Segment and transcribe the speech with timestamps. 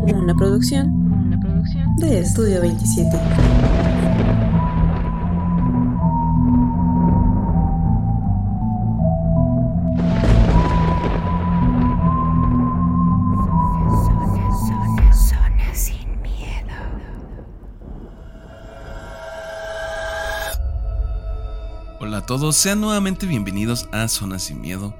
[0.00, 0.88] Una producción,
[1.26, 3.10] una producción de Estudio 27.
[22.00, 24.94] Hola a todos, sean nuevamente bienvenidos a Zona Sin Miedo,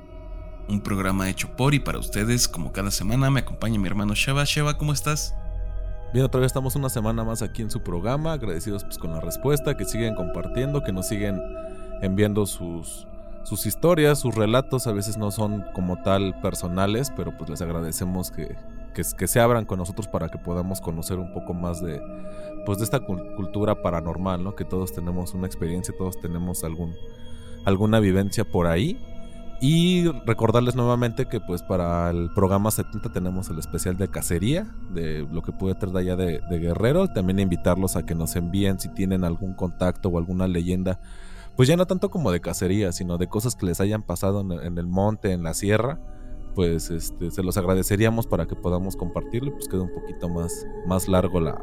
[0.69, 2.49] un programa hecho por y para ustedes.
[2.49, 4.45] Como cada semana me acompaña mi hermano Sheva.
[4.45, 5.35] Sheva, ¿cómo estás?
[6.13, 9.21] Bien, otra vez estamos una semana más aquí en su programa, agradecidos pues, con la
[9.21, 11.39] respuesta, que siguen compartiendo, que nos siguen
[12.01, 13.07] enviando sus,
[13.45, 18.31] sus historias, sus relatos, a veces no son como tal personales, pero pues les agradecemos
[18.31, 18.57] que,
[18.95, 22.01] que, que se abran con nosotros para que podamos conocer un poco más de,
[22.65, 24.55] pues, de esta cul- cultura paranormal, ¿no?
[24.55, 26.95] Que todos tenemos una experiencia, todos tenemos algún,
[27.67, 28.99] alguna vivencia por ahí.
[29.61, 35.27] Y recordarles nuevamente que pues para el programa 70 tenemos el especial de cacería, de
[35.33, 37.09] lo que puede traer de allá de, de Guerrero.
[37.09, 41.01] También invitarlos a que nos envíen si tienen algún contacto o alguna leyenda,
[41.57, 44.79] pues ya no tanto como de cacería, sino de cosas que les hayan pasado en,
[44.79, 45.99] el monte, en la sierra.
[46.55, 51.09] Pues este, se los agradeceríamos para que podamos compartirlo, pues quede un poquito más, más
[51.09, 51.61] largo la,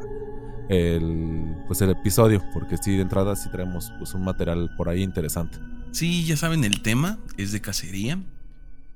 [0.67, 5.01] el, pues el episodio, porque sí, de entrada sí traemos pues un material por ahí
[5.01, 5.57] interesante.
[5.95, 8.21] Sí, ya saben, el tema es de cacería.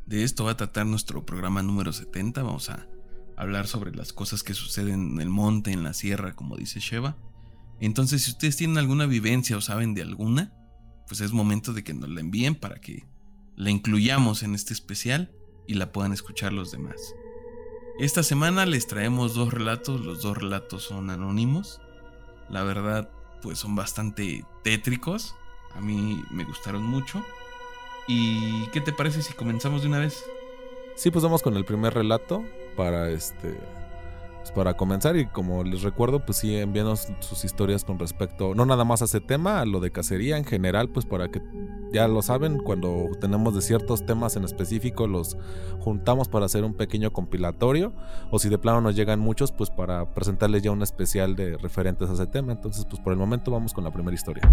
[0.06, 2.44] De esto va a tratar nuestro programa número 70.
[2.44, 2.90] Vamos a
[3.38, 7.16] hablar sobre las cosas que suceden en el monte, en la sierra, como dice Sheva.
[7.80, 10.52] Entonces, si ustedes tienen alguna vivencia o saben de alguna,
[11.08, 13.08] pues es momento de que nos la envíen para que
[13.56, 15.32] la incluyamos en este especial
[15.68, 16.98] y la puedan escuchar los demás.
[17.98, 21.80] Esta semana les traemos dos relatos, los dos relatos son anónimos.
[22.50, 23.10] La verdad,
[23.42, 25.38] pues son bastante tétricos.
[25.80, 27.24] A mí me gustaron mucho.
[28.06, 30.26] ¿Y qué te parece si comenzamos de una vez?
[30.96, 32.44] Sí, pues vamos con el primer relato
[32.76, 33.58] para este
[34.40, 38.66] pues para comenzar y como les recuerdo, pues sí envíanos sus historias con respecto no
[38.66, 41.42] nada más a ese tema, a lo de cacería en general, pues para que
[41.94, 45.38] ya lo saben, cuando tenemos de ciertos temas en específico los
[45.80, 47.94] juntamos para hacer un pequeño compilatorio
[48.32, 52.10] o si de plano nos llegan muchos, pues para presentarles ya un especial de referentes
[52.10, 52.52] a ese tema.
[52.52, 54.44] Entonces, pues por el momento vamos con la primera historia.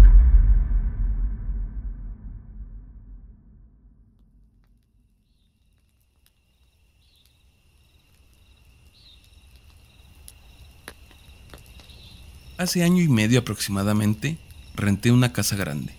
[12.57, 14.39] Hace año y medio aproximadamente
[14.73, 15.93] renté una casa grande.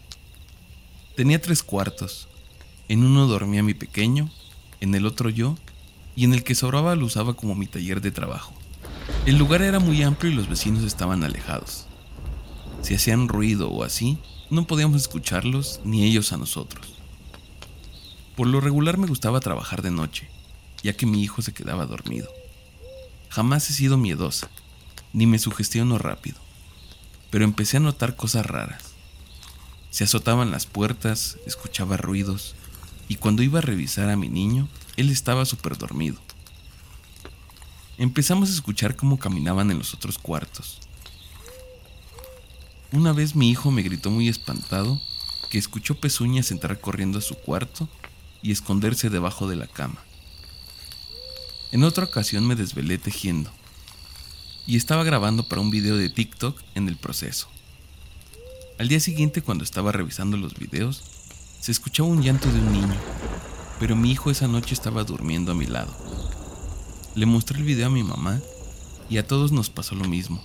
[1.14, 2.26] Tenía tres cuartos.
[2.88, 4.28] En uno dormía mi pequeño,
[4.80, 5.56] en el otro yo,
[6.16, 8.52] y en el que sobraba lo usaba como mi taller de trabajo.
[9.24, 11.86] El lugar era muy amplio y los vecinos estaban alejados.
[12.82, 14.18] Si hacían ruido o así,
[14.50, 16.92] no podíamos escucharlos ni ellos a nosotros.
[18.34, 20.28] Por lo regular me gustaba trabajar de noche,
[20.82, 22.28] ya que mi hijo se quedaba dormido.
[23.28, 24.50] Jamás he sido miedosa,
[25.12, 26.47] ni me sugestiono rápido,
[27.30, 28.82] pero empecé a notar cosas raras.
[29.90, 32.54] Se azotaban las puertas, escuchaba ruidos,
[33.08, 36.18] y cuando iba a revisar a mi niño, él estaba súper dormido.
[37.96, 40.78] Empezamos a escuchar cómo caminaban en los otros cuartos.
[42.92, 45.00] Una vez mi hijo me gritó muy espantado
[45.50, 47.88] que escuchó Pezuñas entrar corriendo a su cuarto
[48.42, 49.98] y esconderse debajo de la cama.
[51.72, 53.50] En otra ocasión me desvelé tejiendo
[54.68, 57.48] y estaba grabando para un video de TikTok en el proceso.
[58.78, 61.02] Al día siguiente, cuando estaba revisando los videos,
[61.58, 62.96] se escuchaba un llanto de un niño,
[63.80, 65.96] pero mi hijo esa noche estaba durmiendo a mi lado.
[67.14, 68.42] Le mostré el video a mi mamá
[69.08, 70.42] y a todos nos pasó lo mismo.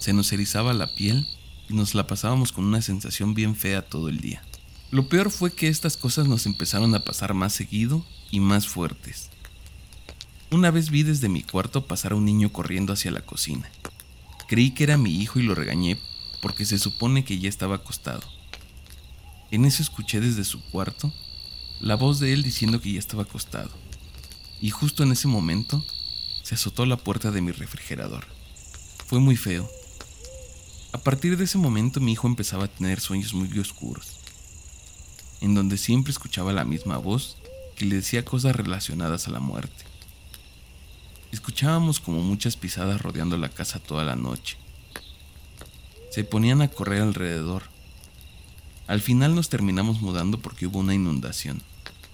[0.00, 1.24] Se nos erizaba la piel
[1.68, 4.42] y nos la pasábamos con una sensación bien fea todo el día.
[4.90, 9.30] Lo peor fue que estas cosas nos empezaron a pasar más seguido y más fuertes.
[10.48, 13.68] Una vez vi desde mi cuarto pasar a un niño corriendo hacia la cocina.
[14.46, 15.98] Creí que era mi hijo y lo regañé
[16.40, 18.22] porque se supone que ya estaba acostado.
[19.50, 21.12] En eso escuché desde su cuarto
[21.80, 23.70] la voz de él diciendo que ya estaba acostado.
[24.60, 25.84] Y justo en ese momento
[26.44, 28.24] se azotó la puerta de mi refrigerador.
[29.06, 29.68] Fue muy feo.
[30.92, 34.20] A partir de ese momento mi hijo empezaba a tener sueños muy oscuros,
[35.40, 37.36] en donde siempre escuchaba la misma voz
[37.74, 39.95] que le decía cosas relacionadas a la muerte.
[41.32, 44.56] Escuchábamos como muchas pisadas rodeando la casa toda la noche.
[46.10, 47.64] Se ponían a correr alrededor.
[48.86, 51.60] Al final nos terminamos mudando porque hubo una inundación,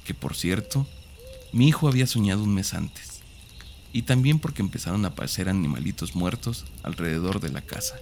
[0.04, 0.86] que por cierto,
[1.52, 3.20] mi hijo había soñado un mes antes,
[3.92, 7.96] y también porque empezaron a aparecer animalitos muertos alrededor de la casa.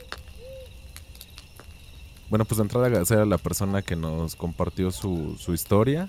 [2.29, 6.09] Bueno, pues de entrada agradecer a la persona que nos compartió su, su historia.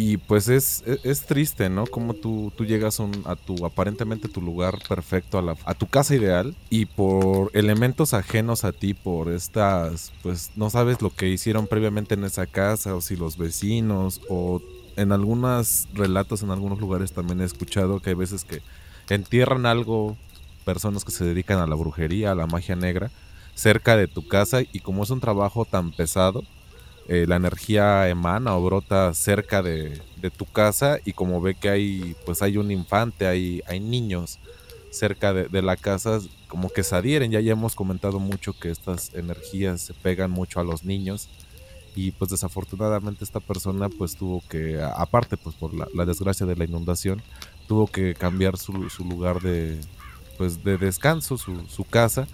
[0.00, 1.84] Y pues es, e, es, triste, ¿no?
[1.84, 6.14] Como tú, tú llegas a tu, aparentemente tu lugar perfecto, a, la, a tu casa
[6.14, 11.66] ideal, y por elementos ajenos a ti, por estas, pues no sabes lo que hicieron
[11.66, 14.62] previamente en esa casa, o si los vecinos, o
[14.94, 18.62] en algunos relatos, en algunos lugares también he escuchado que hay veces que
[19.12, 20.16] entierran algo,
[20.64, 23.10] personas que se dedican a la brujería, a la magia negra,
[23.56, 26.44] cerca de tu casa, y como es un trabajo tan pesado,
[27.08, 30.00] eh, la energía emana o brota cerca de,
[30.36, 34.38] tu casa y como ve que hay pues hay un infante, hay, hay niños
[34.90, 39.14] cerca de, la casa, como que se adhieren, ya, ya hemos comentado mucho que estas
[39.14, 41.30] energías se pegan mucho a los niños
[41.94, 46.64] y pues desafortunadamente esta persona pues tuvo que, aparte pues por la, desgracia de la
[46.64, 47.22] inundación,
[47.66, 49.80] tuvo que cambiar su, lugar de
[50.36, 52.28] pues de descanso, su, su casa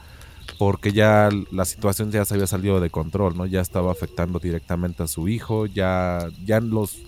[0.58, 3.46] porque ya la situación ya se había salido de control, ¿no?
[3.46, 6.98] Ya estaba afectando directamente a su hijo, ya, ya los,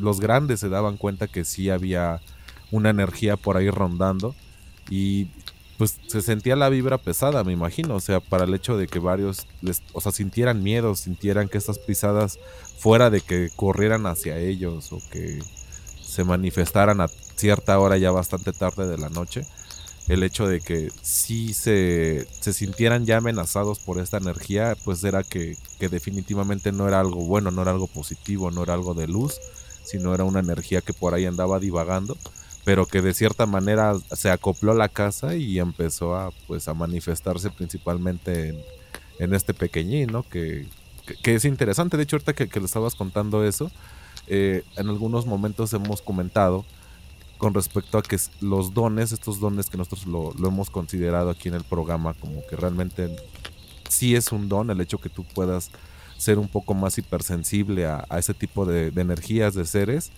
[0.00, 2.20] los grandes se daban cuenta que sí había
[2.70, 4.34] una energía por ahí rondando
[4.90, 5.28] y
[5.78, 8.98] pues se sentía la vibra pesada, me imagino, o sea, para el hecho de que
[8.98, 12.38] varios, les, o sea, sintieran miedo, sintieran que estas pisadas
[12.78, 15.40] fuera de que corrieran hacia ellos o que
[16.02, 19.42] se manifestaran a cierta hora ya bastante tarde de la noche,
[20.08, 25.56] el hecho de que si se, sintieran ya amenazados por esta energía, pues era que,
[25.80, 29.34] definitivamente no era algo bueno, no era algo positivo, no era algo de luz,
[29.84, 32.16] sino era una energía que por ahí andaba divagando,
[32.64, 36.74] pero que de cierta manera se acopló a la casa y empezó a, pues, a
[36.74, 38.64] manifestarse principalmente
[39.18, 40.22] en, este pequeñín, ¿no?
[40.22, 40.66] Que,
[41.22, 43.70] que, es interesante, de hecho ahorita que, que le estabas contando eso,
[44.28, 46.64] eh, en algunos momentos hemos comentado
[47.38, 51.54] con respecto a que los dones, estos dones que nosotros lo, hemos considerado aquí en
[51.54, 53.14] el programa, como que realmente
[53.88, 55.70] sí es un don el hecho que tú puedas
[56.16, 60.12] ser un poco más hipersensible a, ese tipo de, energías, de seres,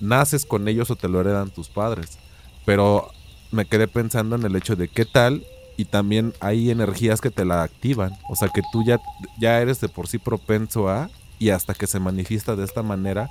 [0.00, 2.18] naces con ellos o te lo heredan tus padres.
[2.64, 3.10] Pero
[3.52, 5.44] me quedé pensando en el hecho de qué tal
[5.76, 8.98] y también hay energías que te la activan, o sea que tú ya,
[9.38, 13.28] ya eres de por sí propenso a y hasta que se manifiesta de esta manera,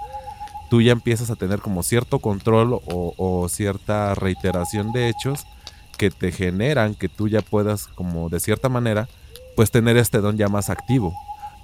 [0.70, 5.46] tú ya empiezas a tener como cierto control o, cierta reiteración de hechos
[5.98, 9.08] que te generan que tú ya puedas como de cierta manera
[9.56, 11.14] pues tener este don ya más activo.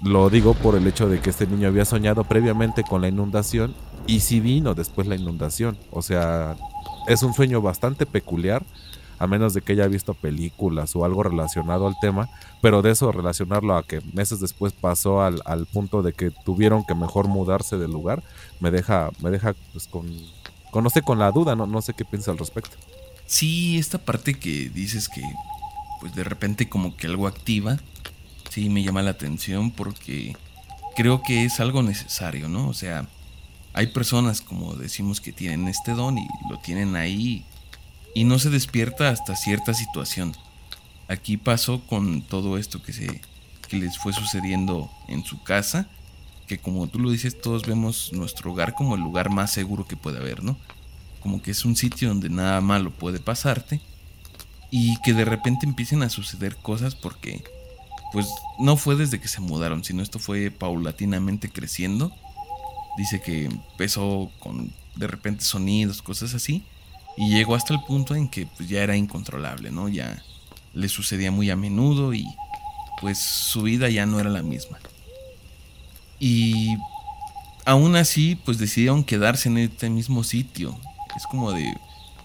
[0.00, 3.74] Lo digo por el hecho de que este niño había soñado previamente con la inundación
[4.06, 5.76] y sí vino después la inundación.
[5.90, 6.56] O sea,
[7.06, 8.64] es un sueño bastante peculiar
[9.22, 12.28] a menos de que haya visto películas o algo relacionado al tema,
[12.60, 16.96] pero de eso relacionarlo a que meses después pasó al, punto de que tuvieron que
[16.96, 18.20] mejor mudarse del lugar,
[18.58, 20.10] me deja, me deja pues con,
[20.72, 22.76] con con la duda, no, no sé qué piensa al respecto.
[23.24, 25.22] Sí, esta parte que dices que
[26.00, 27.78] pues de repente como que algo activa,
[28.50, 30.36] sí me llama la atención porque
[30.96, 32.66] creo que es algo necesario, ¿no?
[32.66, 33.06] O sea,
[33.72, 37.46] hay personas como decimos que tienen este don y lo tienen ahí
[38.14, 40.36] y no se despierta hasta cierta situación.
[41.08, 43.20] Aquí pasó con todo esto que se
[43.68, 45.88] que les fue sucediendo en su casa,
[46.46, 49.96] que como tú lo dices, todos vemos nuestro hogar como el lugar más seguro que
[49.96, 50.58] puede haber, ¿no?
[51.20, 53.80] Como que es un sitio donde nada malo puede pasarte
[54.70, 57.42] y que de repente empiecen a suceder cosas porque
[58.12, 58.26] pues
[58.58, 62.12] no fue desde que se mudaron, sino esto fue paulatinamente creciendo.
[62.98, 66.62] Dice que empezó con de repente sonidos, cosas así,
[67.16, 69.88] y llegó hasta el punto en que pues, ya era incontrolable, ¿no?
[69.88, 70.22] Ya
[70.74, 72.26] le sucedía muy a menudo y
[73.00, 74.78] pues su vida ya no era la misma.
[76.18, 76.76] Y
[77.64, 80.76] aún así, pues decidieron quedarse en este mismo sitio.
[81.16, 81.76] Es como de,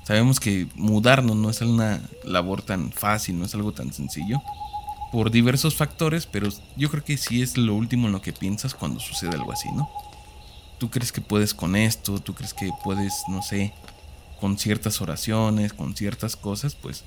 [0.04, 4.42] sabemos que mudarnos no es una labor tan fácil, no es algo tan sencillo,
[5.12, 8.76] por diversos factores, pero yo creo que sí es lo último en lo que piensas
[8.76, 9.90] cuando sucede algo así, ¿no?
[10.78, 13.74] Tú crees que puedes con esto, tú crees que puedes, no sé,
[14.40, 17.04] con ciertas oraciones, con ciertas cosas, pues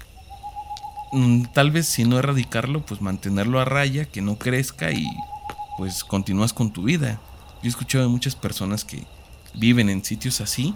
[1.12, 5.06] mm, tal vez si no erradicarlo, pues mantenerlo a raya, que no crezca y
[5.78, 7.20] pues continúas con tu vida.
[7.62, 9.04] Yo he escuchado de muchas personas que
[9.54, 10.74] viven en sitios así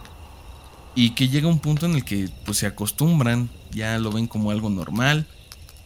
[0.94, 4.50] y que llega un punto en el que pues se acostumbran, ya lo ven como
[4.50, 5.26] algo normal,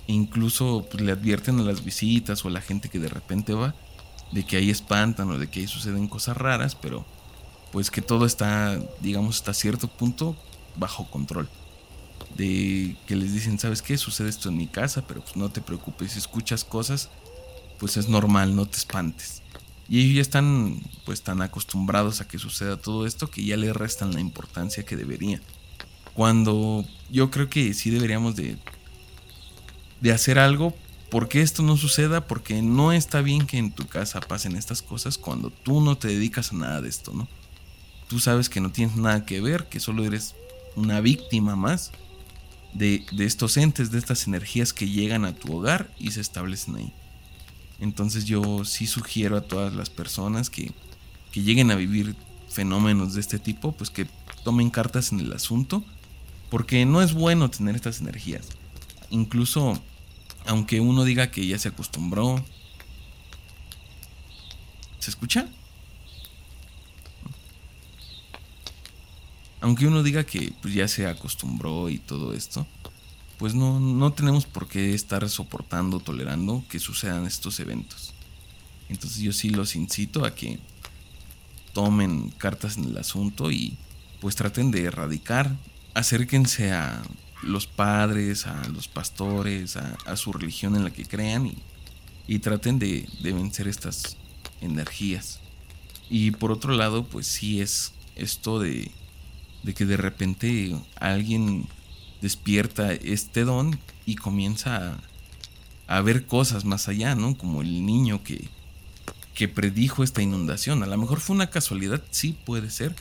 [0.06, 3.54] e incluso pues, le advierten a las visitas o a la gente que de repente
[3.54, 3.74] va
[4.32, 7.04] de que ahí espantan o de que ahí suceden cosas raras, pero
[7.72, 10.36] pues que todo está, digamos, hasta cierto punto
[10.78, 11.48] bajo control.
[12.36, 13.96] De que les dicen, ¿sabes qué?
[13.96, 17.10] Sucede esto en mi casa, pero pues no te preocupes, si escuchas cosas,
[17.78, 19.42] pues es normal, no te espantes.
[19.88, 23.72] Y ellos ya están pues tan acostumbrados a que suceda todo esto que ya le
[23.72, 25.40] restan la importancia que debería.
[26.12, 28.58] Cuando yo creo que sí deberíamos de,
[30.00, 30.74] de hacer algo
[31.10, 35.16] porque esto no suceda, porque no está bien que en tu casa pasen estas cosas
[35.16, 37.26] cuando tú no te dedicas a nada de esto, ¿no?
[38.08, 40.34] tú sabes que no tienes nada que ver, que solo eres
[40.78, 41.90] una víctima más
[42.72, 46.76] de, de estos entes, de estas energías que llegan a tu hogar y se establecen
[46.76, 46.92] ahí.
[47.80, 50.72] Entonces yo sí sugiero a todas las personas que,
[51.32, 52.16] que lleguen a vivir
[52.48, 54.06] fenómenos de este tipo, pues que
[54.44, 55.84] tomen cartas en el asunto,
[56.50, 58.48] porque no es bueno tener estas energías.
[59.10, 59.80] Incluso,
[60.46, 62.42] aunque uno diga que ya se acostumbró,
[64.98, 65.48] ¿se escucha?
[69.60, 72.66] Aunque uno diga que pues, ya se acostumbró y todo esto,
[73.38, 78.14] pues no, no tenemos por qué estar soportando, tolerando que sucedan estos eventos.
[78.88, 80.58] Entonces yo sí los incito a que
[81.72, 83.76] tomen cartas en el asunto y
[84.20, 85.56] pues traten de erradicar,
[85.94, 87.02] acérquense a
[87.42, 91.56] los padres, a los pastores, a, su religión en la que crean y,
[92.26, 94.16] y traten de, de, vencer estas
[94.60, 95.40] energías.
[96.10, 98.90] Y por otro lado, pues sí es esto de,
[99.68, 101.66] de que de repente alguien
[102.22, 104.98] despierta este don y comienza
[105.86, 107.36] a, ver cosas más allá, ¿no?
[107.36, 108.48] Como el niño que,
[109.34, 110.82] que predijo esta inundación.
[110.82, 112.96] A lo mejor fue una casualidad, sí puede ser.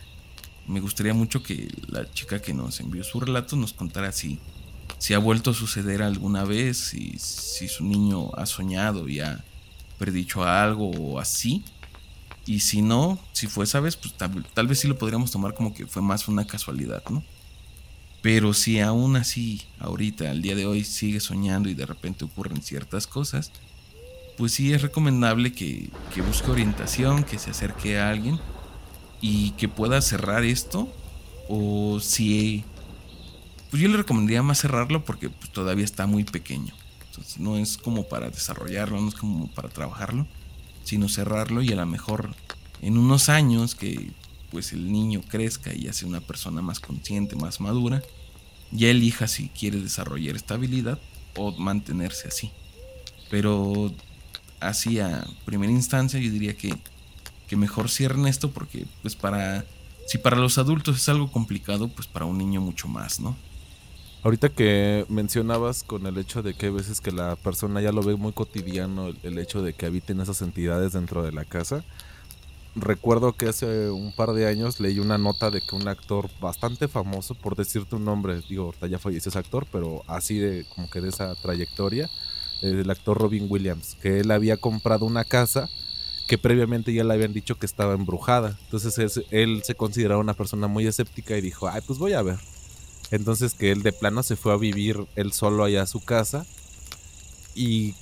[0.68, 4.38] Me gustaría mucho que la chica que nos envió su relato nos contara si,
[4.98, 9.42] si ha vuelto a suceder alguna vez, si, si su niño ha soñado y ha
[9.98, 11.64] predicho algo o así.
[12.48, 15.54] Y si no, si fue esa vez, pues tal, tal vez sí lo podríamos tomar
[15.54, 17.22] como que fue más una casualidad, ¿no?
[18.22, 22.62] Pero si aún así, ahorita, al día de hoy, sigue soñando y de repente ocurren
[22.64, 23.52] ciertas cosas,
[24.38, 25.90] pues sí es recomendable que,
[26.26, 28.40] busque orientación, que se acerque a alguien
[29.20, 30.88] y que pueda cerrar esto.
[31.50, 32.64] O si...
[33.70, 36.74] Pues yo le recomendaría más cerrarlo porque pues, todavía está muy pequeño.
[37.10, 40.28] Entonces no es como para desarrollarlo, no es como para trabajarlo,
[40.88, 42.34] sino cerrarlo y a lo mejor
[42.82, 44.12] en unos años que
[44.52, 48.02] pues el niño crezca y ya sea una persona más consciente, más madura,
[48.72, 50.98] ya elija si quiere desarrollar esta habilidad
[51.36, 52.52] o mantenerse así.
[53.30, 53.94] Pero
[54.62, 56.74] así a primera instancia yo diría que,
[57.50, 59.66] que mejor cierren esto porque pues para
[60.08, 63.36] si para los adultos es algo complicado, pues para un niño mucho más, ¿no?
[64.28, 68.04] Ahorita que mencionabas con el hecho de que hay veces que la persona ya lo
[68.04, 71.86] ve muy cotidiano, el hecho de que habiten esas entidades dentro de la casa,
[72.76, 76.90] recuerdo que hace un par de años leí una nota de que un actor bastante
[76.90, 80.90] famoso, por decirte un nombre, digo, ahorita ya falleció ese actor, pero así de como
[80.90, 82.10] que de esa trayectoria,
[82.62, 85.70] el actor Robin Williams, que él había comprado una casa
[86.28, 88.58] que previamente ya le habían dicho que estaba embrujada.
[88.66, 92.40] Entonces él se consideraba una persona muy escéptica y dijo, ay, pues voy a ver.
[93.12, 96.46] Entonces que él de plano se fue a vivir él solo allá a su casa
[97.56, 97.96] y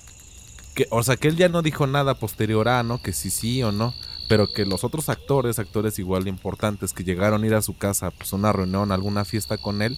[0.74, 3.02] que, o sea, que él ya no dijo nada posterior a, ¿no?
[3.02, 3.94] Que sí, sí o no
[4.28, 8.12] pero que los otros actores, actores igual importantes que llegaron a ir a su casa,
[8.12, 9.98] pues una reunión, alguna fiesta con él,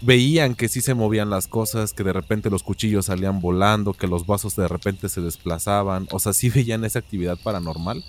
[0.00, 4.06] veían que sí se movían las cosas, que de repente los cuchillos salían volando, que
[4.06, 8.04] los vasos de repente se desplazaban, o sea, sí veían esa actividad paranormal.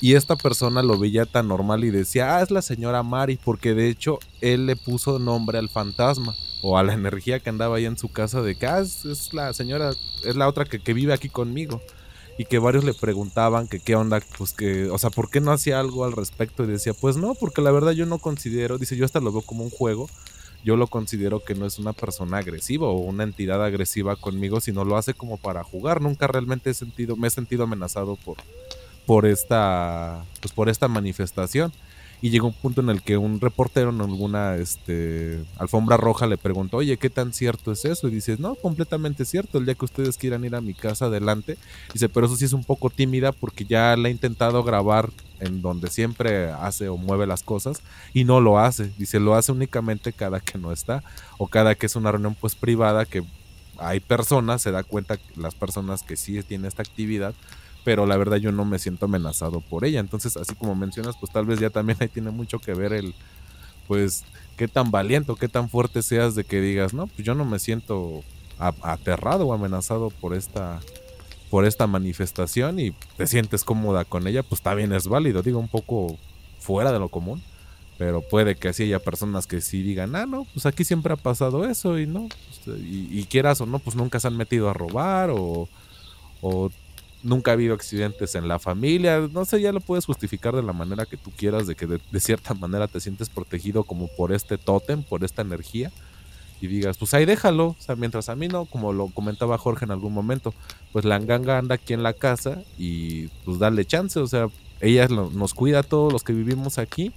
[0.00, 3.74] Y esta persona lo veía tan normal y decía, ah, es la señora Mari, porque
[3.74, 7.86] de hecho él le puso nombre al fantasma o a la energía que andaba ahí
[7.86, 9.92] en su casa de que, ah, es, la señora,
[10.24, 11.80] es la otra que, que vive aquí conmigo
[12.38, 15.52] y que varios le preguntaban que qué onda, pues que, o sea, ¿por qué no
[15.52, 16.64] hacía algo al respecto?
[16.64, 19.42] Y decía, pues no, porque la verdad yo no considero, dice, yo hasta lo veo
[19.42, 20.08] como un juego,
[20.64, 24.84] yo lo considero que no es una persona agresiva o una entidad agresiva conmigo, sino
[24.84, 28.36] lo hace como para jugar, nunca realmente he sentido, me he sentido amenazado por,
[29.06, 31.72] por esta, pues por esta manifestación
[32.22, 36.38] y llegó un punto en el que un reportero en alguna este, alfombra roja le
[36.38, 38.08] preguntó, oye, ¿qué tan cierto es eso?
[38.08, 41.58] Y dice, no, completamente cierto, el día que ustedes quieran ir a mi casa, adelante.
[41.92, 45.10] Dice, pero eso sí es un poco tímida porque ya la he intentado grabar
[45.40, 47.82] en donde siempre hace o mueve las cosas
[48.14, 48.90] y no lo hace.
[48.96, 51.02] Dice, lo hace únicamente cada que no está
[51.36, 53.22] o cada que es una reunión pues privada que
[53.78, 57.34] hay personas, se da cuenta las personas que sí tienen esta actividad,
[57.86, 60.00] pero la verdad yo no me siento amenazado por ella.
[60.00, 63.14] Entonces, así como mencionas, pues tal vez ya también ahí tiene mucho que ver el,
[63.86, 64.24] pues,
[64.56, 67.44] qué tan valiente o qué tan fuerte seas de que digas, no, pues yo no
[67.44, 68.24] me siento
[68.58, 70.80] aterrado o amenazado por esta,
[71.48, 75.68] por esta manifestación y te sientes cómoda con ella, pues también es válido, digo, un
[75.68, 76.18] poco
[76.58, 77.40] fuera de lo común.
[77.98, 81.16] Pero puede que así haya personas que sí digan, ah, no, pues aquí siempre ha
[81.16, 82.26] pasado eso y no,
[82.64, 85.68] pues, y, quieras o no, pues nunca se han metido a robar o,
[86.42, 86.68] o
[87.26, 90.72] nunca ha habido accidentes en la familia, no sé, ya lo puedes justificar de la
[90.72, 94.56] manera que tú quieras, de que de, cierta manera te sientes protegido como por este
[94.56, 95.90] tótem, por esta energía,
[96.60, 99.84] y digas, pues ahí déjalo, o sea, mientras a mí no, como lo comentaba Jorge
[99.84, 100.54] en algún momento,
[100.92, 104.48] pues la enganga anda aquí en la casa y pues dale chance, o sea,
[104.80, 107.12] ella nos cuida a todos los que vivimos aquí,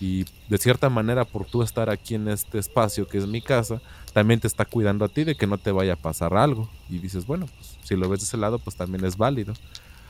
[0.00, 3.80] Y de cierta manera, por tú estar aquí en este espacio que es mi casa,
[4.12, 6.68] también te está cuidando a ti de que no te vaya a pasar algo.
[6.88, 9.54] Y dices, bueno, pues si lo ves de ese lado, pues también es válido.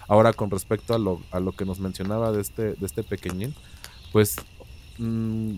[0.09, 3.55] Ahora, con respecto a lo, a lo que nos mencionaba de este, de este pequeñín,
[4.12, 4.37] pues,
[4.99, 5.55] mm,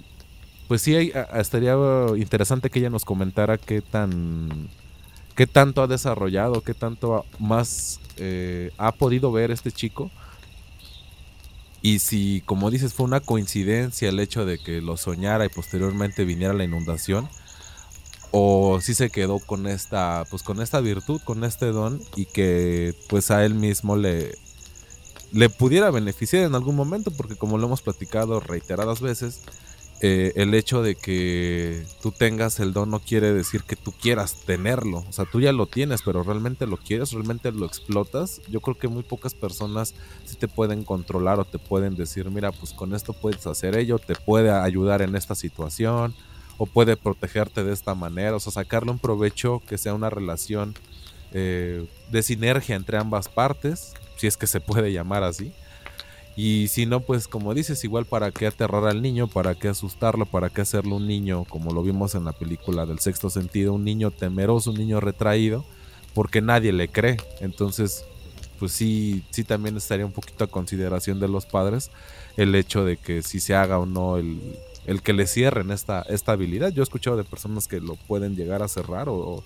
[0.69, 1.77] pues sí, estaría
[2.17, 4.69] interesante que ella nos comentara qué tan,
[5.35, 10.11] qué tanto ha desarrollado, qué tanto más eh, ha podido ver este chico
[11.85, 16.25] y si, como dices, fue una coincidencia el hecho de que lo soñara y posteriormente
[16.25, 17.29] viniera la inundación,
[18.31, 22.95] o si se quedó con esta, pues con esta virtud, con este don, y que
[23.11, 24.35] pues a él mismo le,
[25.31, 29.43] le pudiera beneficiar en algún momento, porque como lo hemos platicado reiteradas veces,
[30.01, 34.43] eh, el hecho de que tú tengas el don no quiere decir que tú quieras
[34.45, 35.05] tenerlo.
[35.09, 38.43] O sea, tú ya lo tienes, pero realmente lo quieres, realmente lo explotas.
[38.49, 42.53] Yo creo que muy pocas personas sí te pueden controlar o te pueden decir, mira,
[42.53, 46.15] pues con esto puedes hacer ello, te puede ayudar en esta situación
[46.59, 48.37] o puede protegerte de esta manera.
[48.37, 50.75] O sea, sacarle un provecho que sea una relación
[51.33, 55.53] eh, de sinergia entre ambas partes, si es que se puede llamar así
[56.37, 60.27] y si no, pues como dices, igual para qué aterrar al niño, para qué asustarlo,
[60.27, 63.85] para qué hacerlo un niño, como lo vimos en la película del sexto sentido, un
[63.85, 65.65] niño temeroso, un niño retraído,
[66.13, 67.19] porque nadie le cree.
[67.41, 68.05] Entonces,
[68.59, 71.91] pues sí, sí también estaría un poquito a consideración de los padres
[72.37, 74.41] el hecho de que si se haga o no el,
[74.87, 76.71] el que le cierren esta, esta habilidad.
[76.71, 79.45] Yo he escuchado de personas que lo pueden llegar a cerrar o o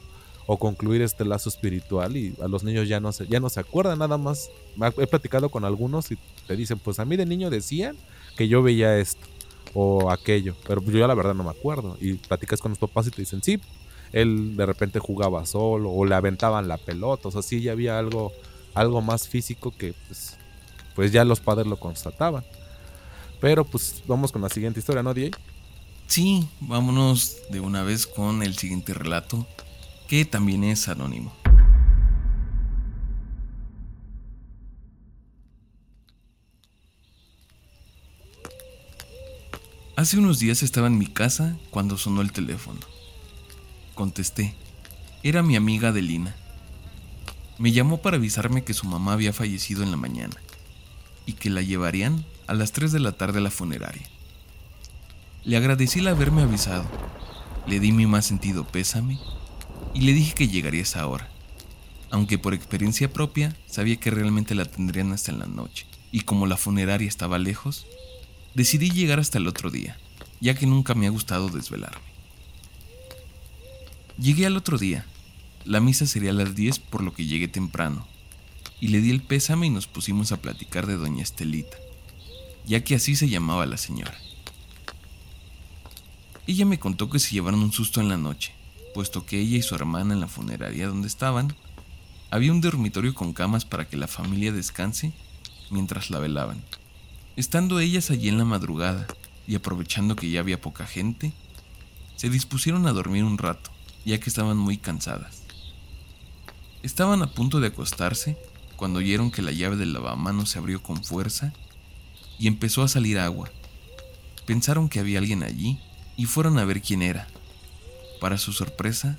[0.56, 3.98] concluir este lazo espiritual y a los niños ya no se, ya no se acuerdan
[3.98, 4.50] nada más.
[4.96, 7.96] He platicado con algunos y te dicen, pues a mí de niño decían
[8.34, 9.26] que yo veía esto
[9.74, 11.98] o aquello, pero yo la verdad no me acuerdo.
[12.00, 13.60] Y platicas con los papás y te dicen, sí,
[14.12, 17.98] él de repente jugaba solo o le aventaban la pelota, o sea, sí ya había
[17.98, 18.32] algo,
[18.72, 20.38] algo más físico que pues,
[20.94, 22.42] pues ya los padres lo constataban.
[23.38, 25.32] Pero pues vamos con la siguiente historia, ¿no, DJ?
[26.06, 29.46] Sí, vámonos de una vez con el siguiente relato
[30.08, 31.32] que también es anónimo.
[39.96, 42.80] Hace unos días estaba en mi casa cuando sonó el teléfono.
[43.94, 44.54] Contesté.
[45.22, 46.34] Era mi amiga Adelina.
[47.58, 50.36] Me llamó para avisarme que su mamá había fallecido en la mañana
[51.26, 54.08] y que la llevarían a las 3 de la tarde a la funeraria.
[55.44, 56.86] Le agradecí el haberme avisado.
[57.66, 59.18] Le di mi más sentido pésame
[59.94, 61.28] y le dije que llegaría esa hora,
[62.10, 66.46] aunque por experiencia propia sabía que realmente la tendrían hasta en la noche, y como
[66.46, 67.86] la funeraria estaba lejos,
[68.54, 69.98] decidí llegar hasta el otro día,
[70.40, 72.08] ya que nunca me ha gustado desvelarme.
[74.18, 75.04] Llegué al otro día,
[75.64, 78.06] la misa sería a las 10 por lo que llegué temprano,
[78.80, 81.76] y le di el pésame y nos pusimos a platicar de doña Estelita,
[82.66, 84.16] ya que así se llamaba la señora.
[86.46, 88.52] Ella me contó que se llevaron un susto en la noche,
[88.94, 91.54] puesto que ella y su hermana en la funeraria donde estaban,
[92.30, 95.12] había un dormitorio con camas para que la familia descanse
[95.70, 96.62] mientras la velaban.
[97.36, 99.06] Estando ellas allí en la madrugada
[99.46, 101.32] y aprovechando que ya había poca gente,
[102.16, 103.70] se dispusieron a dormir un rato,
[104.04, 105.42] ya que estaban muy cansadas.
[106.82, 108.36] Estaban a punto de acostarse
[108.76, 111.52] cuando oyeron que la llave del lavamanos se abrió con fuerza
[112.38, 113.50] y empezó a salir agua.
[114.46, 115.78] Pensaron que había alguien allí
[116.16, 117.28] y fueron a ver quién era.
[118.20, 119.16] Para su sorpresa,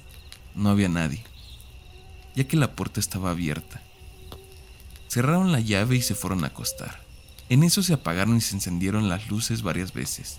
[0.55, 1.23] no había nadie,
[2.35, 3.81] ya que la puerta estaba abierta.
[5.07, 7.01] Cerraron la llave y se fueron a acostar.
[7.47, 10.37] En eso se apagaron y se encendieron las luces varias veces,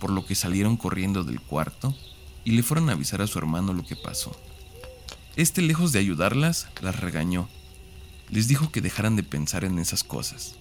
[0.00, 1.94] por lo que salieron corriendo del cuarto
[2.42, 4.34] y le fueron a avisar a su hermano lo que pasó.
[5.36, 7.48] Este, lejos de ayudarlas, las regañó.
[8.30, 10.56] Les dijo que dejaran de pensar en esas cosas.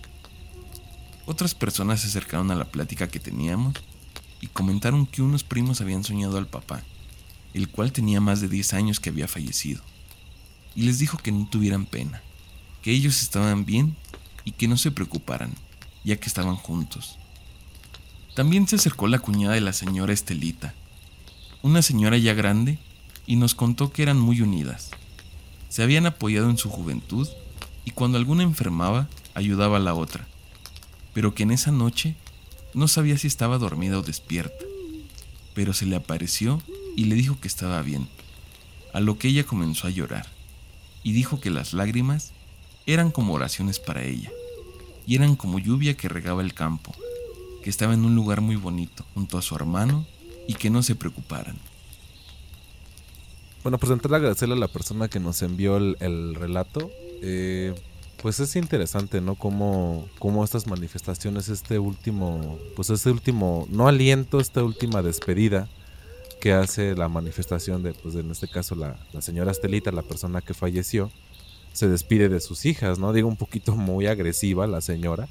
[1.25, 3.75] Otras personas se acercaron a la plática que teníamos
[4.41, 6.83] y comentaron que unos primos habían soñado al papá
[7.53, 9.81] el cual tenía más de 10 años que había fallecido,
[10.75, 12.21] y les dijo que no tuvieran pena,
[12.81, 13.95] que ellos estaban bien
[14.43, 15.53] y que no se preocuparan,
[16.03, 17.17] ya que estaban juntos.
[18.35, 20.73] También se acercó la cuñada de la señora Estelita,
[21.61, 22.79] una señora ya grande,
[23.25, 24.89] y nos contó que eran muy unidas.
[25.69, 27.27] Se habían apoyado en su juventud
[27.85, 30.27] y cuando alguna enfermaba, ayudaba a la otra,
[31.13, 32.15] pero que en esa noche
[32.73, 34.65] no sabía si estaba dormida o despierta,
[35.53, 36.61] pero se le apareció
[36.95, 38.07] y le dijo que estaba bien,
[38.93, 40.27] a lo que ella comenzó a llorar,
[41.03, 42.31] y dijo que las lágrimas
[42.85, 44.31] eran como oraciones para ella,
[45.05, 46.93] y eran como lluvia que regaba el campo,
[47.63, 50.05] que estaba en un lugar muy bonito junto a su hermano
[50.47, 51.57] y que no se preocuparan.
[53.63, 56.91] Bueno, pues entrar a agradecerle a la persona que nos envió el, relato.
[57.21, 57.73] Eh,
[58.23, 59.35] Pues es interesante, ¿no?
[59.35, 65.67] Cómo, cómo estas manifestaciones, este último, pues este último, no aliento, esta última despedida
[66.39, 70.39] que hace la manifestación de, pues en este caso la, la señora Estelita, la persona
[70.39, 71.11] que falleció,
[71.73, 73.11] se despide de sus hijas, ¿no?
[73.11, 75.27] Digo un poquito muy agresiva la señora,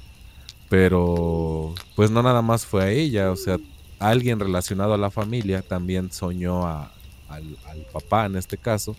[0.69, 3.57] pero pues no nada más fue a ella, o sea,
[3.97, 6.93] alguien relacionado a la familia también soñó a,
[7.27, 7.57] al,
[7.91, 8.95] papá en este caso,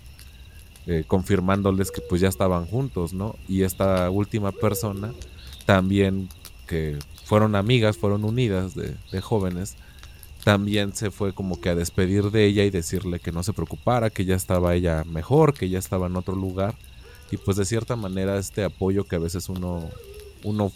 [0.87, 3.37] eh, confirmándoles que pues ya estaban juntos, ¿no?
[3.49, 5.13] Y esta última persona
[5.67, 6.29] también
[6.67, 9.77] que fueron amigas, fueron unidas de, de jóvenes,
[10.45, 14.11] también se fue como que a despedir de ella y decirle que no se preocupara,
[14.11, 16.75] que ya estaba ella mejor, que ya estaba en otro lugar.
[17.31, 19.89] Y pues de cierta manera este apoyo que a veces uno,
[20.43, 20.71] uno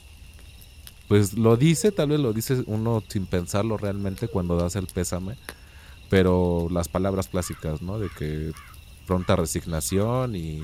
[1.07, 5.37] pues lo dice, tal vez lo dice uno sin pensarlo realmente cuando das el pésame,
[6.09, 7.99] pero las palabras clásicas, ¿no?
[7.99, 8.53] De que
[9.09, 10.63] pronta resignación y,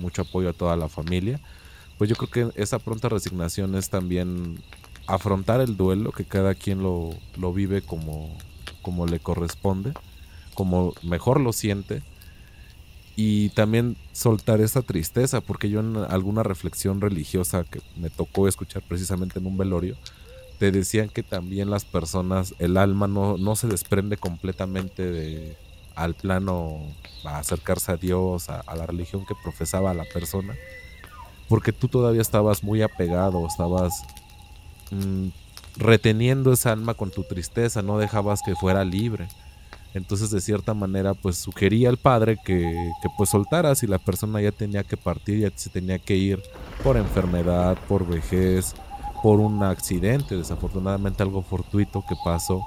[0.00, 1.38] mucho apoyo a toda la familia,
[1.98, 4.58] pues yo creo que esa pronta resignación es también
[5.06, 7.12] afrontar el duelo, que cada quien lo,
[7.52, 8.34] vive como,
[8.80, 9.92] como le corresponde,
[10.54, 12.02] como mejor lo siente
[13.16, 18.82] y también soltar esa tristeza, porque yo en alguna reflexión religiosa que me tocó escuchar
[18.88, 19.96] precisamente en un velorio,
[20.58, 25.56] te decían que también las personas, el alma no, no se desprende completamente de,
[25.96, 26.78] al plano
[27.24, 30.54] a acercarse a Dios, a, la religión que profesaba la persona,
[31.48, 34.04] porque tú todavía estabas muy apegado, estabas
[34.90, 35.28] mm,
[35.76, 39.26] reteniendo esa alma con tu tristeza, no dejabas que fuera libre.
[39.94, 44.52] Entonces de cierta manera pues sugería al padre que, pues soltara si la persona ya
[44.52, 46.42] tenía que partir, ya se tenía que ir
[46.84, 48.74] por enfermedad, por vejez,
[49.22, 52.60] por un accidente, desafortunadamente algo fortuito que pasó.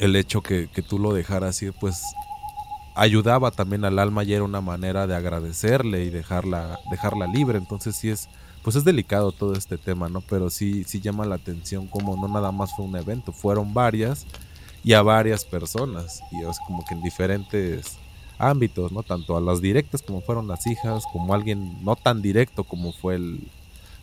[0.00, 2.02] El hecho que, tú lo dejaras ir pues
[2.94, 7.58] ayudaba también al alma y era una manera de agradecerle y dejarla, dejarla libre.
[7.58, 8.28] Entonces sí es,
[8.64, 10.22] pues es delicado todo este tema, ¿no?
[10.22, 14.26] Pero sí, sí llama la atención como no nada más fue un evento, fueron varias
[14.82, 17.98] y a varias personas, y es como que en diferentes
[18.38, 19.02] ámbitos, ¿no?
[19.02, 23.16] Tanto a las directas como fueron las hijas, como alguien no tan directo como fue
[23.16, 23.46] el,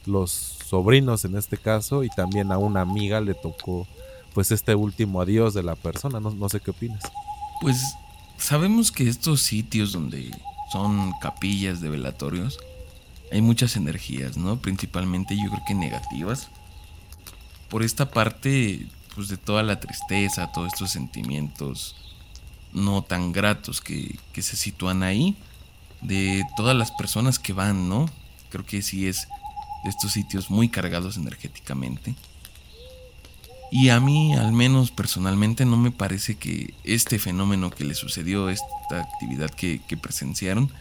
[0.05, 3.88] los sobrinos en este caso, y también a una amiga le tocó
[4.38, 7.04] pues este último adiós de la persona, no, no sé qué opinas.
[7.60, 7.95] Pues
[8.38, 10.30] sabemos que estos sitios donde
[10.71, 12.60] son capillas de velatorios,
[13.32, 14.62] hay muchas energías, ¿no?
[14.62, 16.50] Principalmente yo creo que negativas.
[17.67, 21.95] Por esta parte, pues de toda la tristeza, todos estos sentimientos
[22.73, 25.36] no tan gratos que, se sitúan ahí,
[26.02, 28.08] de todas las personas que van, ¿no?
[28.52, 29.28] Creo que sí es
[29.84, 32.13] de estos sitios muy cargados energéticamente.
[33.71, 38.49] Y a mí, al menos personalmente, no me parece que este fenómeno que le sucedió,
[38.49, 40.71] esta actividad que, que presenciaron,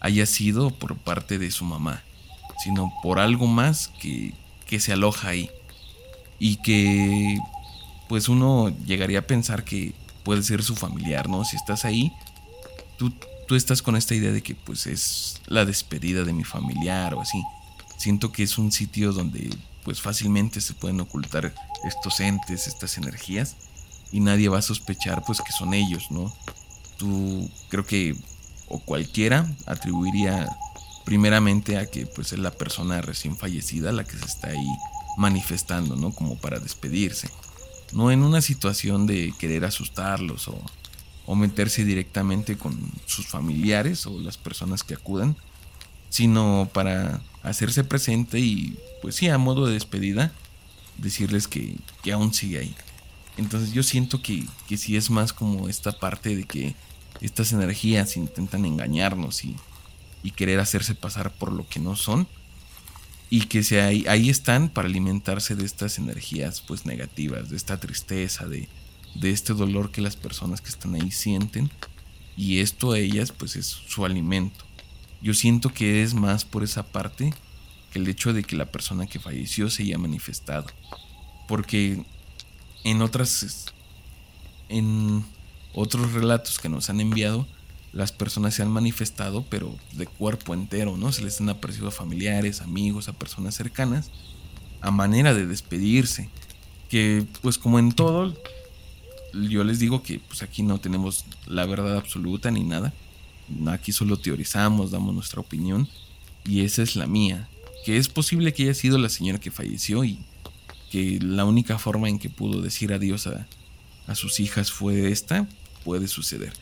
[0.00, 2.02] haya sido por parte de su mamá,
[2.62, 4.32] sino por algo más que,
[4.66, 5.50] que se aloja ahí.
[6.38, 7.38] Y que
[8.08, 11.44] pues uno llegaría a pensar que puede ser su familiar, ¿no?
[11.44, 12.12] Si estás ahí,
[12.96, 13.12] tú,
[13.48, 17.20] tú estás con esta idea de que pues es la despedida de mi familiar o
[17.20, 17.42] así.
[17.96, 19.50] Siento que es un sitio donde
[19.86, 23.56] pues fácilmente se pueden ocultar estos entes, estas energías
[24.12, 26.34] y nadie va a sospechar pues que son ellos, ¿no?
[26.98, 28.14] Tú creo que
[28.68, 30.48] o cualquiera atribuiría
[31.04, 34.68] primeramente a que pues es la persona recién fallecida la que se está ahí
[35.16, 36.12] manifestando, ¿no?
[36.12, 37.30] Como para despedirse
[37.92, 44.36] no en una situación de querer asustarlos o, meterse directamente con sus familiares o las
[44.36, 45.36] personas que acudan,
[46.08, 50.32] sino para hacerse presente y, pues sí, a modo de despedida,
[50.98, 51.76] decirles que,
[52.12, 52.74] aún sigue ahí.
[53.36, 56.74] Entonces yo siento que, que sí es más como esta parte de que
[57.20, 59.56] estas energías intentan engañarnos y,
[60.22, 62.26] y querer hacerse pasar por lo que no son
[63.28, 67.78] y que se ahí, ahí, están para alimentarse de estas energías pues negativas, de esta
[67.78, 68.68] tristeza, de,
[69.14, 71.70] de este dolor que las personas que están ahí sienten
[72.36, 74.64] y esto a ellas pues es su alimento.
[75.22, 77.32] Yo siento que es más por esa parte
[77.92, 80.66] que el hecho de que la persona que falleció se haya manifestado.
[81.48, 82.04] Porque
[82.84, 83.72] en otras
[84.68, 85.24] en
[85.74, 87.46] otros relatos que nos han enviado
[87.96, 91.12] las personas se han manifestado, pero de cuerpo entero, ¿no?
[91.12, 94.10] Se les han aparecido a familiares, amigos, a personas cercanas,
[94.82, 96.28] a manera de despedirse.
[96.90, 98.34] Que pues como en todo,
[99.32, 102.92] yo les digo que pues aquí no tenemos la verdad absoluta ni nada.
[103.68, 105.88] Aquí solo teorizamos, damos nuestra opinión
[106.44, 107.48] y esa es la mía.
[107.84, 110.18] Que es posible que haya sido la señora que falleció y
[110.90, 113.46] que la única forma en que pudo decir adiós a,
[114.06, 115.48] a sus hijas fue esta,
[115.84, 116.52] puede suceder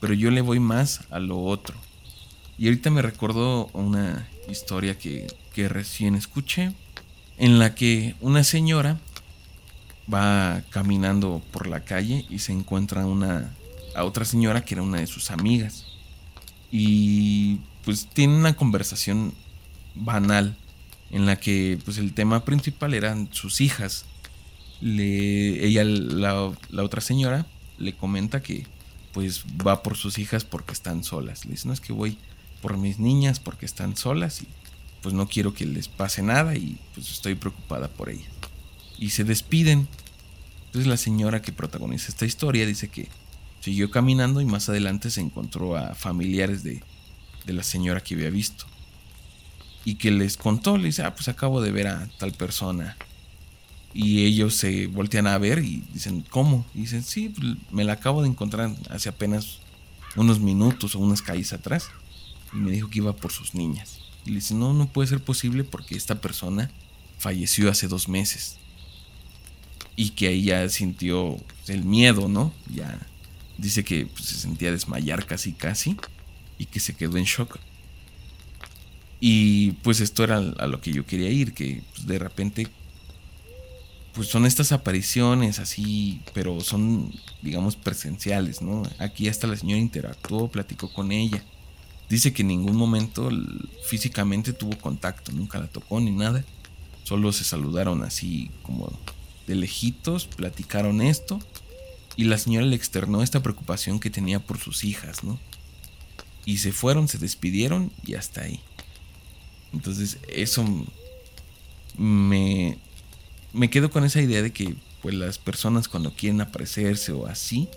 [0.00, 1.76] pero yo le voy más a lo otro.
[2.56, 6.72] Y ahorita me recordó una historia que, que recién escuché,
[7.36, 8.98] en la que una señora
[10.12, 13.54] va caminando por la calle y se encuentra una,
[13.94, 15.86] a otra señora que era una de sus amigas.
[16.70, 19.32] Y pues tiene una conversación
[19.94, 20.56] banal
[21.10, 24.04] en la que pues el tema principal eran sus hijas.
[24.80, 27.46] Le, ella, la, la otra señora,
[27.78, 28.66] le comenta que
[29.12, 31.44] pues va por sus hijas porque están solas.
[31.44, 32.18] Le dice, no es que voy
[32.60, 34.48] por mis niñas porque están solas y
[35.02, 38.30] pues no quiero que les pase nada y pues estoy preocupada por ellas.
[38.98, 39.88] Y se despiden.
[40.66, 43.08] Entonces la señora que protagoniza esta historia dice que
[43.60, 46.82] siguió caminando y más adelante se encontró a familiares de,
[47.46, 48.66] de la señora que había visto.
[49.84, 52.96] Y que les contó, le dice, ah, pues acabo de ver a tal persona.
[53.94, 56.66] Y ellos se voltean a ver y dicen, ¿cómo?
[56.74, 59.60] Y dicen, sí, pues, me la acabo de encontrar hace apenas
[60.14, 61.88] unos minutos o unas calles atrás.
[62.52, 64.00] Y me dijo que iba por sus niñas.
[64.26, 66.70] Y le dice, no, no puede ser posible porque esta persona
[67.18, 68.58] falleció hace dos meses.
[69.96, 72.52] Y que ahí ya sintió el miedo, ¿no?
[72.72, 72.98] Ya
[73.58, 75.96] dice que pues, se sentía desmayar casi casi
[76.56, 77.58] y que se quedó en shock.
[79.20, 82.68] Y pues esto era a lo que yo quería ir, que pues, de repente
[84.14, 88.82] pues son estas apariciones así, pero son digamos presenciales, ¿no?
[88.98, 91.42] Aquí hasta la señora interactuó, platicó con ella.
[92.08, 93.28] Dice que en ningún momento
[93.84, 96.44] físicamente tuvo contacto, nunca la tocó ni nada.
[97.04, 98.90] Solo se saludaron así como
[99.46, 101.38] de lejitos, platicaron esto
[102.18, 105.38] y la señora le externó esta preocupación que tenía por sus hijas, ¿no?
[106.44, 108.58] Y se fueron, se despidieron y hasta ahí.
[109.72, 110.64] Entonces eso
[111.96, 112.76] me,
[113.52, 117.68] me quedo con esa idea de que pues las personas cuando quieren aparecerse o así,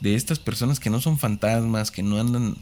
[0.00, 2.56] de estas personas que no son fantasmas, que no andan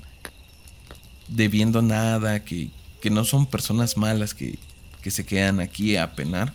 [1.27, 2.69] debiendo nada, que,
[3.01, 4.59] que no son personas malas que,
[5.01, 6.53] que, se quedan aquí a penar,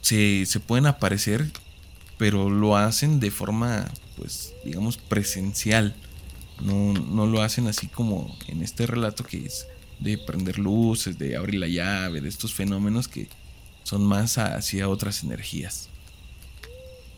[0.00, 1.52] se, se pueden aparecer,
[2.18, 5.94] pero lo hacen de forma, pues, digamos, presencial.
[6.60, 9.68] No, no lo hacen así como en este relato que es
[10.00, 13.28] de prender luces, de abrir la llave, de estos fenómenos que
[13.84, 15.88] son más hacia otras energías.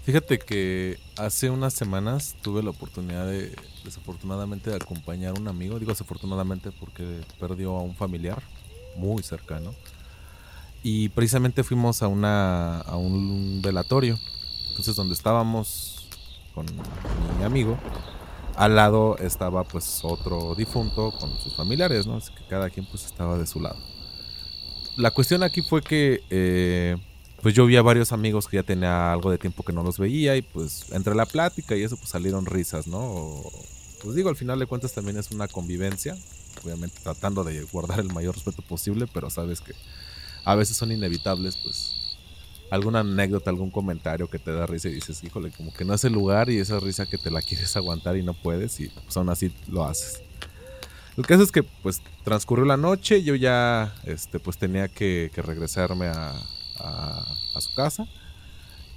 [0.05, 5.79] Fíjate que hace unas semanas tuve la oportunidad de, desafortunadamente, de acompañar a un amigo.
[5.79, 8.43] Digo desafortunadamente porque perdió a un familiar
[8.97, 9.75] muy cercano.
[10.83, 14.19] Y precisamente fuimos a, una, a un velatorio.
[14.81, 16.07] Entonces donde estábamos
[16.55, 16.65] con
[17.39, 17.77] mi amigo,
[18.57, 22.17] al lado estaba pues otro difunto con sus familiares, ¿no?
[22.17, 23.77] Así que cada quien pues estaba de su lado.
[24.97, 26.97] La cuestión aquí fue que eh,
[27.43, 29.99] pues yo vi a varios amigos que ya tenía algo de tiempo que no los
[29.99, 33.43] veía y pues entre la plática y eso pues salieron risas, ¿no?
[34.03, 36.17] pues digo, al final de cuentas también es una convivencia,
[36.65, 39.75] obviamente tratando de guardar el mayor respeto posible, pero sabes que
[40.47, 42.00] a veces son inevitables, pues
[42.71, 46.05] alguna anécdota, algún comentario que te da risa y dices, híjole, como que no es
[46.05, 49.17] el lugar y esa risa que te la quieres aguantar y no puedes y pues
[49.17, 50.23] aún así lo haces.
[51.17, 56.07] El caso es que pues transcurrió la noche, yo ya este, pues tenía que regresarme
[56.07, 56.33] a,
[56.83, 58.07] a, su casa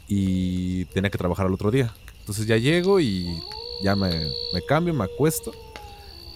[0.08, 1.94] y tenía que trabajar al otro día.
[2.20, 3.40] Entonces ya llego y
[3.82, 4.10] ya me,
[4.54, 5.52] me cambio, me acuesto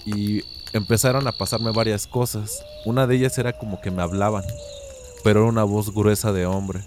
[0.05, 2.63] y empezaron a pasarme varias cosas.
[2.85, 4.43] Una de ellas era como que me hablaban,
[5.23, 6.81] pero era una voz gruesa de hombre.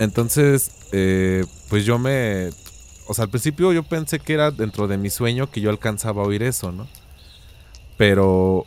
[0.00, 2.48] Entonces, eh, pues yo me...
[3.06, 6.22] O sea, al principio yo pensé que era dentro de mi sueño que yo alcanzaba
[6.22, 6.88] a oír eso, ¿no?
[7.98, 8.66] Pero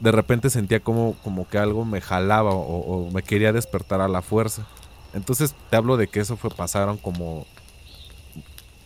[0.00, 4.20] de repente sentía como, como que algo me jalaba o, me quería despertar a la
[4.20, 4.66] fuerza.
[5.12, 7.46] Entonces te hablo de que eso fue, pasaron como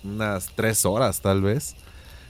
[0.05, 1.74] unas tres horas tal vez,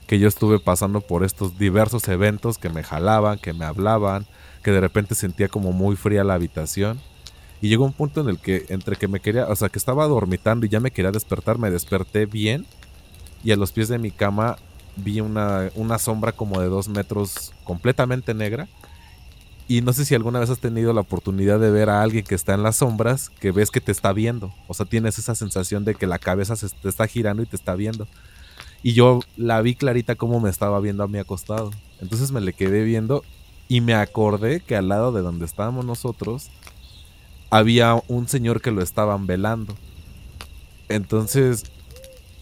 [0.06, 4.24] que yo estuve pasando por estos diversos eventos que me jalaban, que me hablaban,
[4.62, 7.00] que de repente sentía como muy fría la habitación.
[7.60, 10.06] Y llegó un punto en el que entre que me quería, o sea, que estaba
[10.06, 12.66] dormitando y ya me quería despertar, me desperté bien
[13.42, 14.56] y a los pies de mi cama
[14.96, 18.68] vi una, una sombra como de dos metros completamente negra.
[19.70, 22.34] Y no sé si alguna vez has tenido la oportunidad de ver a alguien que
[22.34, 24.52] está en las sombras, que ves que te está viendo.
[24.66, 27.56] O sea, tienes esa sensación de que la cabeza se te está girando y te
[27.56, 28.08] está viendo.
[28.82, 31.70] Y yo la vi clarita como me estaba viendo a mi acostado.
[32.00, 33.24] Entonces me le quedé viendo
[33.68, 36.50] y me acordé que al lado de donde estábamos nosotros
[37.50, 39.74] había un señor que lo estaban velando.
[40.88, 41.70] Entonces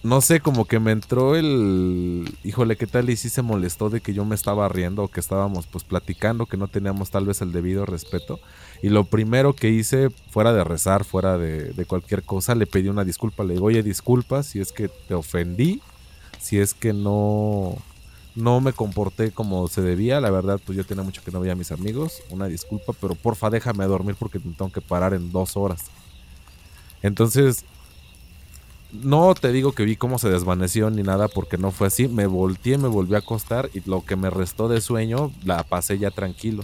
[0.07, 3.11] no sé, como que me entró el, híjole, ¿qué tal?
[3.11, 6.47] Y sí se molestó de que yo me estaba riendo o que estábamos pues platicando,
[6.47, 8.38] que no teníamos tal vez el debido respeto.
[8.83, 13.05] Y lo primero que hice, fuera de rezar, fuera de, cualquier cosa, le pedí una
[13.05, 13.42] disculpa.
[13.42, 15.83] Le digo, oye, disculpa si es que te ofendí,
[16.38, 17.77] si es que no,
[18.37, 21.55] no me comporté como se debía, la verdad, pues yo tenía mucho que no veía
[21.55, 25.57] a mis amigos, una disculpa, pero porfa déjame dormir porque tengo que parar en dos
[25.57, 25.85] horas.
[27.03, 27.64] Entonces,
[28.92, 32.27] no te digo que vi cómo se desvaneció ni nada porque no fue así, me
[32.27, 36.11] volteé, me volví a acostar y lo que me restó de sueño la pasé ya
[36.11, 36.62] tranquilo.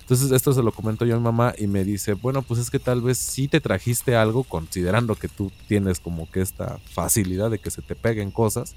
[0.00, 2.70] Entonces esto se lo comento yo a mi mamá y me dice, bueno, pues es
[2.70, 7.50] que tal vez sí te trajiste algo, considerando que tú tienes como que esta facilidad
[7.50, 8.76] de que se te peguen cosas.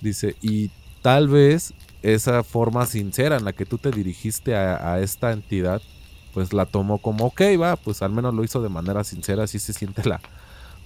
[0.00, 0.70] Dice, y
[1.02, 5.82] tal vez esa forma sincera en la que tú te dirigiste a, esta entidad,
[6.32, 9.58] pues la tomó como, ok, va, pues al menos lo hizo de manera sincera, así
[9.58, 10.20] se siente la,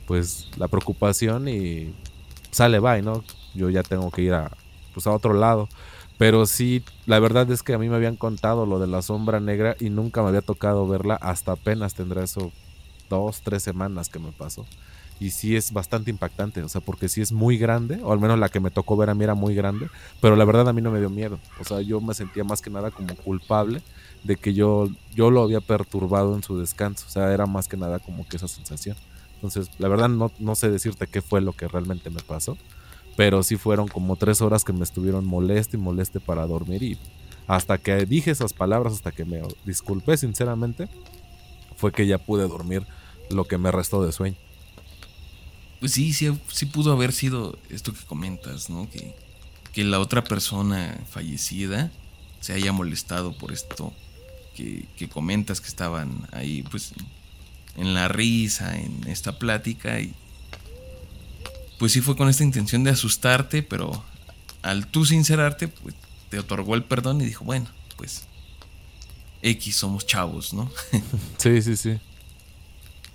[0.07, 1.95] pues la preocupación y
[2.51, 3.25] sale, bye, ¿no?
[3.55, 4.51] Yo ya tengo que ir a,
[4.93, 5.69] pues a otro lado.
[6.17, 9.41] Pero sí, la verdad es que a mí me habían contado lo de la sombra
[9.41, 11.17] negra y nunca me había tocado verla.
[11.17, 12.53] Hasta apenas tendrá eso
[13.11, 14.65] dos, tres semanas que me pasó.
[15.21, 18.39] Y sí es bastante impactante, o sea, porque sí es muy grande, o al menos
[18.39, 19.89] la que me tocó ver a mí era muy grande,
[20.21, 21.39] pero la verdad a mí no me dio miedo.
[21.61, 23.81] O sea, yo me sentía más que nada como culpable
[24.25, 27.07] de que yo, yo lo había perturbado en su descanso.
[27.07, 28.97] O sea, era más que nada como que esa sensación.
[29.37, 32.57] Entonces, la verdad no, no sé decirte qué fue lo que realmente me pasó
[33.17, 36.83] pero sí fueron como tres horas que me estuvieron moleste y moleste para dormir.
[36.83, 36.99] Y
[37.47, 40.89] hasta que dije esas palabras, hasta que me disculpé sinceramente,
[41.77, 42.87] fue que ya pude dormir
[43.31, 44.37] lo que me restó de sueño.
[45.85, 48.89] Pues sí, sí, pudo haber sido esto que comentas, ¿no?
[48.89, 49.15] Que,
[49.75, 51.93] que la otra persona fallecida
[52.41, 53.93] se haya molestado por esto
[54.57, 56.95] que, que comentas que estaban ahí, pues
[57.77, 60.15] en la risa, en esta plática y
[61.79, 64.03] pues sí fue con esta intención de asustarte, pero
[64.63, 65.95] al tú sincerarte, pues
[66.31, 67.67] te otorgó el perdón y dijo, bueno,
[67.99, 68.25] pues
[69.43, 70.73] X somos chavos, ¿no?
[71.37, 71.99] sí, sí, sí.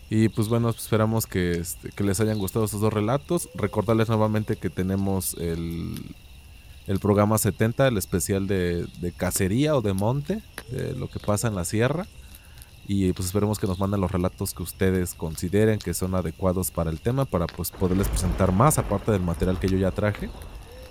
[0.10, 3.50] Y pues bueno, esperamos que, este, que les hayan gustado estos dos relatos.
[3.54, 6.16] Recordarles nuevamente que tenemos el,
[6.88, 10.42] el programa 70, el especial de, de cacería o de monte,
[10.72, 12.08] de lo que pasa en la sierra.
[12.88, 16.90] Y pues esperemos que nos manden los relatos que ustedes consideren que son adecuados para
[16.90, 20.32] el tema, para pues poderles presentar más aparte del material que yo ya traje.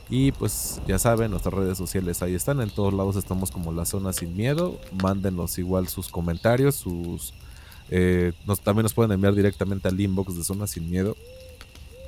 [0.09, 3.85] Y pues ya saben, nuestras redes sociales ahí están, en todos lados estamos como la
[3.85, 4.79] zona sin miedo.
[5.03, 7.35] Mándenos igual sus comentarios, sus...
[7.91, 8.33] Eh,
[8.65, 11.17] también nos pueden enviar directamente al inbox de Zona Sin Miedo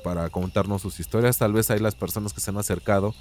[0.04, 1.38] para contarnos sus historias.
[1.38, 3.14] Tal vez hay las personas que se han acercado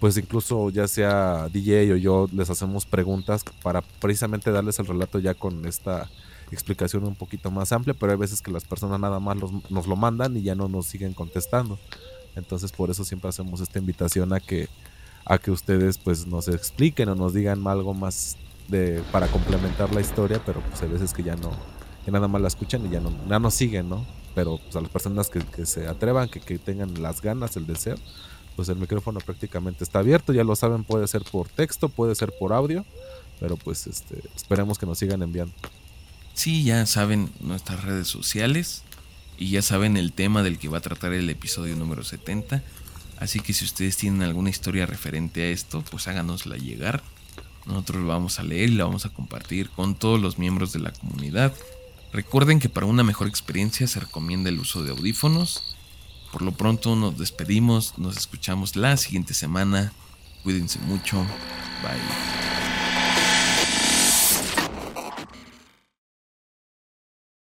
[0.00, 5.18] pues incluso ya sea DJ o yo les hacemos preguntas para precisamente darles el relato
[5.18, 6.10] ya con esta
[6.50, 9.36] explicación un poquito más amplia, pero hay veces que las personas nada más
[9.70, 11.78] nos lo mandan y ya no nos siguen contestando.
[12.36, 14.68] Entonces por eso siempre hacemos esta invitación a que
[15.26, 18.36] a que ustedes pues nos expliquen o nos digan algo más
[18.68, 21.50] de para complementar la historia, pero pues hay veces que ya no
[22.04, 24.04] que nada más la escuchan y ya no ya nos siguen, ¿no?
[24.34, 27.96] Pero a las personas que, que se atrevan, que, que tengan las ganas, el deseo,
[28.56, 32.32] pues el micrófono prácticamente está abierto, ya lo saben, puede ser por texto, puede ser
[32.38, 32.84] por audio,
[33.40, 35.54] pero pues este, esperemos que nos sigan enviando.
[36.34, 38.82] Sí, ya saben nuestras redes sociales
[39.38, 42.62] y ya saben el tema del que va a tratar el episodio número 70.
[43.18, 47.02] Así que si ustedes tienen alguna historia referente a esto, pues háganosla llegar.
[47.66, 50.80] Nosotros lo vamos a leer y la vamos a compartir con todos los miembros de
[50.80, 51.54] la comunidad.
[52.14, 55.74] Recuerden que para una mejor experiencia se recomienda el uso de audífonos
[56.34, 59.92] por lo pronto nos despedimos, nos escuchamos la siguiente semana.
[60.42, 61.18] Cuídense mucho.
[61.80, 62.83] Bye.